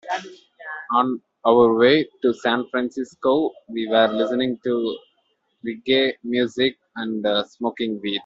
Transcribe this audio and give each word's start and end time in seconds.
On 0.93 1.21
our 1.45 1.75
way 1.75 2.07
to 2.23 2.33
San 2.33 2.67
Francisco, 2.71 3.51
we 3.69 3.87
were 3.87 4.07
listening 4.07 4.57
to 4.63 4.97
reggae 5.65 6.13
music 6.23 6.75
and 6.95 7.23
smoking 7.47 8.01
weed. 8.01 8.19